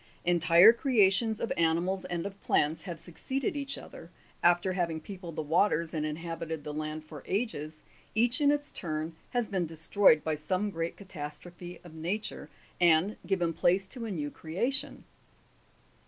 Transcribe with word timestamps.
Entire 0.25 0.73
creations 0.73 1.39
of 1.39 1.53
animals 1.55 2.05
and 2.05 2.25
of 2.25 2.41
plants 2.41 2.81
have 2.81 2.99
suc 2.99 3.13
ceeded 3.13 3.55
each 3.55 3.77
other; 3.77 4.09
after 4.41 4.73
having 4.73 4.99
peopled 4.99 5.35
the 5.35 5.43
waters 5.43 5.93
and 5.93 6.07
inhabited 6.07 6.63
the 6.63 6.73
land 6.73 7.05
for 7.05 7.21
ages, 7.27 7.83
each 8.15 8.41
in 8.41 8.49
its 8.49 8.71
turn 8.71 9.15
has 9.29 9.47
been 9.47 9.67
destroyed 9.67 10.23
by 10.23 10.33
some 10.33 10.71
great 10.71 10.97
catastrophe 10.97 11.79
of 11.83 11.93
nature, 11.93 12.49
and 12.79 13.15
given 13.27 13.53
place 13.53 13.85
to 13.85 14.05
a 14.05 14.09
new 14.09 14.31
creation. 14.31 15.03